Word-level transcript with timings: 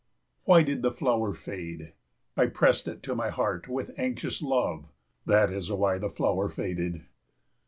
Why 0.45 0.63
did 0.63 0.81
the 0.81 0.89
flower 0.89 1.31
fade? 1.31 1.93
I 2.35 2.47
pressed 2.47 2.87
it 2.87 3.03
to 3.03 3.13
my 3.13 3.29
heart 3.29 3.67
with 3.67 3.91
anxious 3.99 4.41
love, 4.41 4.87
that 5.27 5.53
is 5.53 5.71
why 5.71 5.99
the 5.99 6.09
flower 6.09 6.49
faded. 6.49 7.05